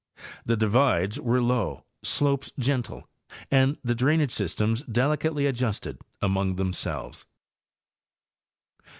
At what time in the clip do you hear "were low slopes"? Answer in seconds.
1.19-2.51